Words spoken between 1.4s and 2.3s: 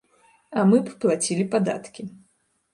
падаткі.